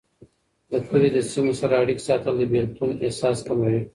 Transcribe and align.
د 0.71 0.73
کلي 0.87 1.09
د 1.13 1.17
سیمو 1.31 1.53
سره 1.61 1.73
اړيکې 1.83 2.05
ساتل، 2.07 2.33
د 2.37 2.43
بیلتون 2.53 2.89
احساس 3.05 3.37
کموي. 3.47 3.81